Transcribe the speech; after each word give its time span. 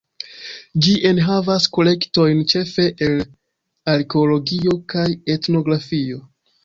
Ĝi 0.85 0.93
enhavas 1.09 1.67
kolektojn 1.75 2.41
ĉefe 2.53 2.87
el 3.09 3.21
arkeologio 3.97 4.77
kaj 4.95 5.07
etnografio. 5.35 6.19